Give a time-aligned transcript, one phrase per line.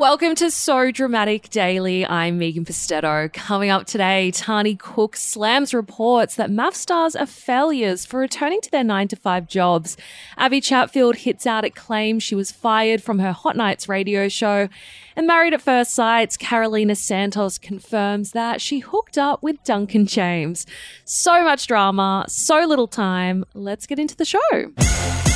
[0.00, 2.06] Welcome to So Dramatic Daily.
[2.06, 3.30] I'm Megan Pustetto.
[3.34, 8.70] Coming up today, Tahnee Cook slams reports that MAFS stars are failures for returning to
[8.70, 9.98] their 9 to 5 jobs.
[10.38, 14.70] Abbie Chatfield hits out at claims she was fired from her Hot Nights radio show.
[15.16, 20.64] And Married at First Sight's Carolina Santos confirms that she hooked up with Duncan James.
[21.04, 23.44] So much drama, so little time.
[23.52, 25.29] Let's get into the show.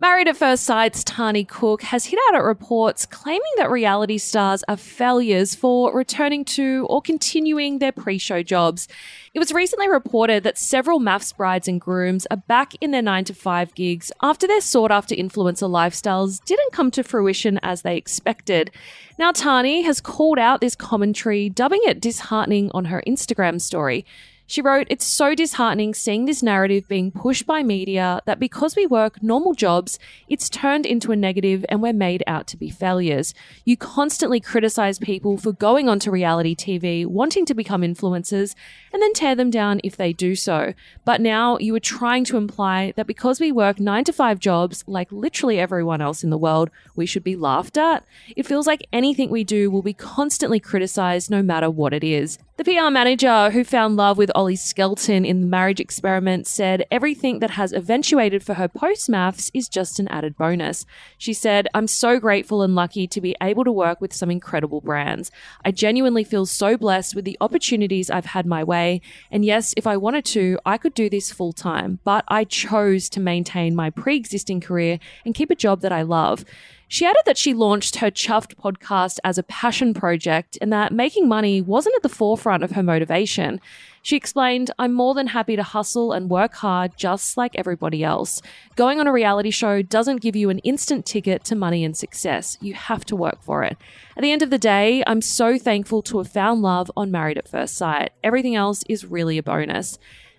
[0.00, 4.62] Married at First Sight's Tahnee Cook has hit out at reports claiming that reality stars
[4.68, 8.86] are failures for returning to or continuing their pre show jobs.
[9.34, 13.24] It was recently reported that several MAFS brides and grooms are back in their 9
[13.24, 17.96] to 5 gigs after their sought after influencer lifestyles didn't come to fruition as they
[17.96, 18.70] expected.
[19.18, 24.06] Now, Tahnee has called out this commentary, dubbing it disheartening on her Instagram story.
[24.50, 28.86] She wrote, It's so disheartening seeing this narrative being pushed by media that because we
[28.86, 33.34] work normal jobs, it's turned into a negative and we're made out to be failures.
[33.66, 38.54] You constantly criticize people for going onto reality TV, wanting to become influencers,
[38.90, 40.72] and then tear them down if they do so.
[41.04, 44.82] But now you are trying to imply that because we work nine to five jobs,
[44.86, 48.02] like literally everyone else in the world, we should be laughed at.
[48.34, 52.38] It feels like anything we do will be constantly criticized no matter what it is.
[52.58, 57.40] The PR manager who found love with Ollie Skelton in the marriage experiment said everything
[57.40, 60.86] that has eventuated for her post MAFS is just an added bonus.
[61.18, 64.80] She said, I'm so grateful and lucky to be able to work with some incredible
[64.80, 65.32] brands.
[65.64, 69.00] I genuinely feel so blessed with the opportunities I've had my way.
[69.28, 73.08] And yes, if I wanted to, I could do this full time, but I chose
[73.08, 76.44] to maintain my pre existing career and keep a job that I love.
[76.90, 81.28] She added that she launched her Chuffed podcast as a passion project and that making
[81.28, 83.60] money wasn't at the forefront of her motivation.
[84.00, 88.40] She explained, I'm more than happy to hustle and work hard just like everybody else.
[88.74, 92.56] Going on a reality show doesn't give you an instant ticket to money and success.
[92.62, 93.76] You have to work for it.
[94.16, 97.36] At the end of the day, I'm so thankful to have found love on Married
[97.36, 98.12] at First Sight.
[98.24, 99.98] Everything else is really a bonus.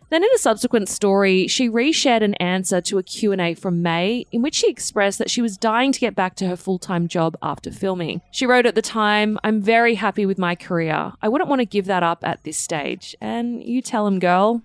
[0.10, 4.42] Then in a subsequent story, she reshared an answer to a Q&A from May in
[4.42, 7.70] which she expressed that she was dying to get back to her full-time job after
[7.70, 8.22] filming.
[8.32, 11.14] She wrote at the time, "I'm very happy with my career.
[11.22, 14.64] I wouldn't want to give that up at this stage." And you tell him, girl.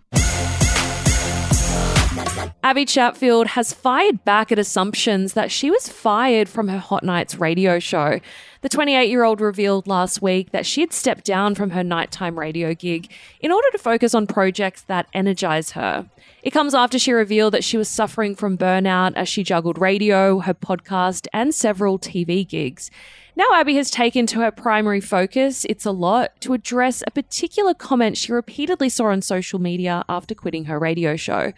[2.62, 7.34] Abbie Chatfield has fired back at assumptions that she was fired from her Hot Nights
[7.38, 8.20] radio show.
[8.64, 12.38] The 28 year old revealed last week that she had stepped down from her nighttime
[12.38, 16.08] radio gig in order to focus on projects that energize her.
[16.42, 20.38] It comes after she revealed that she was suffering from burnout as she juggled radio,
[20.38, 22.90] her podcast, and several TV gigs.
[23.36, 27.74] Now, Abbie has taken to her primary focus, It's a Lot, to address a particular
[27.74, 31.52] comment she repeatedly saw on social media after quitting her radio show.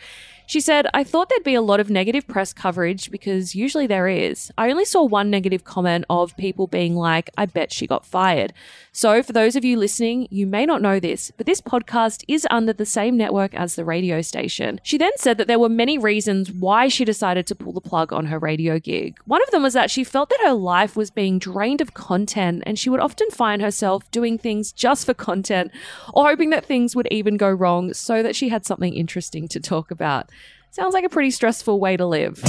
[0.47, 4.09] She said, I thought there'd be a lot of negative press coverage because usually there
[4.09, 4.51] is.
[4.57, 8.53] I only saw one negative comment of people being like, I bet she got fired.
[8.93, 12.47] So, for those of you listening, you may not know this, but this podcast is
[12.51, 14.81] under the same network as the radio station.
[14.83, 18.13] She then said that there were many reasons why she decided to pull the plug
[18.13, 19.19] on her radio gig.
[19.27, 22.63] One of them was that she felt that her life was being drained of content
[22.67, 25.71] and she would often find herself doing things just for content
[26.15, 29.61] or hoping that things would even go wrong so that she had something interesting to
[29.61, 30.31] talk about.
[30.71, 32.43] Sounds like a pretty stressful way to live.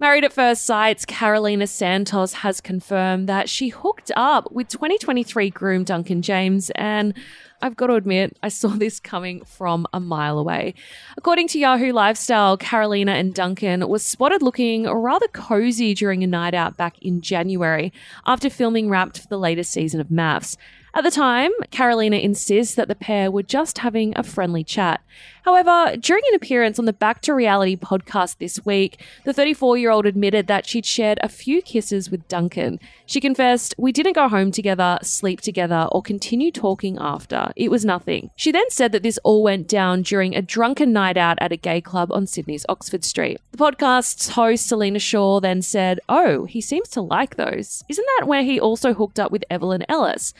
[0.00, 5.82] Married at First Sight's Carolina Santos has confirmed that she hooked up with 2023 groom
[5.82, 7.14] Duncan James, and
[7.60, 10.74] I've got to admit, I saw this coming from a mile away.
[11.16, 16.54] According to Yahoo Lifestyle, Carolina and Duncan were spotted looking rather cozy during a night
[16.54, 17.92] out back in January
[18.24, 20.56] after filming Wrapped for the latest season of MAFS.
[20.98, 25.00] At the time, Carolina insists that the pair were just having a friendly chat.
[25.44, 29.90] However, during an appearance on the Back to Reality podcast this week, the 34 year
[29.90, 32.80] old admitted that she'd shared a few kisses with Duncan.
[33.06, 37.52] She confessed, We didn't go home together, sleep together, or continue talking after.
[37.54, 38.30] It was nothing.
[38.34, 41.56] She then said that this all went down during a drunken night out at a
[41.56, 43.38] gay club on Sydney's Oxford Street.
[43.52, 47.84] The podcast's host, Selena Shaw, then said, Oh, he seems to like those.
[47.88, 50.34] Isn't that where he also hooked up with Evelyn Ellis?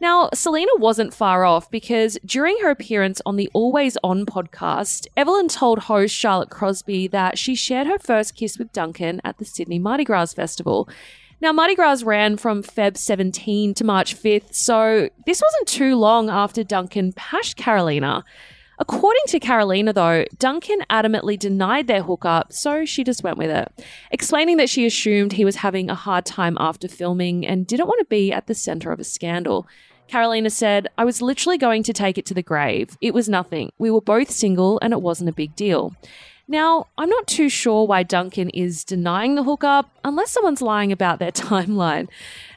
[0.00, 5.48] Now, Selena wasn't far off because during her appearance on the Always On podcast, Evelyn
[5.48, 9.78] told host Charlotte Crosby that she shared her first kiss with Duncan at the Sydney
[9.80, 10.88] Mardi Gras Festival.
[11.40, 16.30] Now, Mardi Gras ran from Feb 17 to March 5th, so this wasn't too long
[16.30, 18.24] after Duncan pashed Carolina.
[18.80, 23.84] According to Carolina, though, Duncan adamantly denied their hookup, so she just went with it,
[24.12, 27.98] explaining that she assumed he was having a hard time after filming and didn't want
[27.98, 29.66] to be at the center of a scandal.
[30.06, 32.96] Carolina said, I was literally going to take it to the grave.
[33.00, 33.72] It was nothing.
[33.78, 35.94] We were both single and it wasn't a big deal.
[36.50, 41.18] Now, I'm not too sure why Duncan is denying the hookup, unless someone's lying about
[41.18, 42.08] their timeline.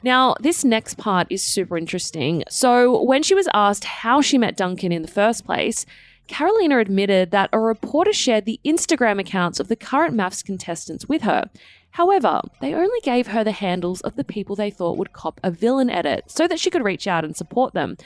[0.02, 2.42] Now, this next part is super interesting.
[2.48, 5.84] So, when she was asked how she met Duncan in the first place,
[6.28, 11.22] Carolina admitted that a reporter shared the Instagram accounts of the current MAFS contestants with
[11.22, 11.50] her.
[11.92, 15.50] However, they only gave her the handles of the people they thought would cop a
[15.50, 17.96] villain edit so that she could reach out and support them.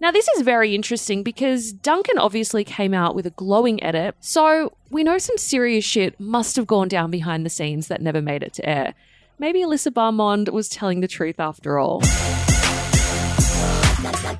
[0.00, 4.72] Now, this is very interesting because Duncan obviously came out with a glowing edit, so
[4.90, 8.42] we know some serious shit must have gone down behind the scenes that never made
[8.42, 8.94] it to air.
[9.38, 12.00] Maybe Alyssa Barmonde was telling the truth after all.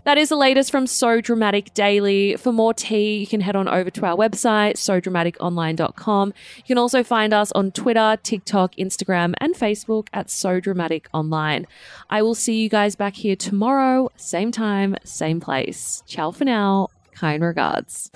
[0.05, 2.37] That is the latest from So Dramatic Daily.
[2.37, 6.35] For more tea, you can head on over to our website, sodramaticonline.com.
[6.59, 11.67] You can also find us on Twitter, TikTok, Instagram, and Facebook at So Dramatic Online.
[12.11, 16.03] I will see you guys back here tomorrow, same time, same place.
[16.07, 16.89] Ciao for now.
[17.15, 18.11] Kind regards.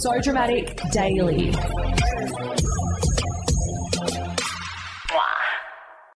[0.00, 1.54] So Dramatic Daily.